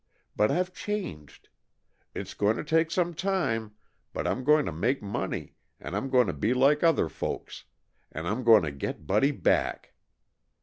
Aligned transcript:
But 0.35 0.49
I've 0.49 0.73
changed. 0.73 1.49
It's 2.15 2.33
going 2.33 2.57
to 2.57 2.63
take 2.63 2.89
some 2.89 3.13
time, 3.13 3.75
but 4.13 4.25
I'm 4.25 4.43
going 4.43 4.65
to 4.65 4.71
make 4.71 5.03
money, 5.03 5.53
and 5.79 5.95
I'm 5.95 6.09
going 6.09 6.25
to 6.25 6.33
be 6.33 6.55
like 6.55 6.81
other 6.83 7.07
folks, 7.07 7.65
and 8.11 8.27
I'm 8.27 8.43
going 8.43 8.63
to 8.63 8.71
get 8.71 9.05
Buddy 9.05 9.29
back. 9.29 9.93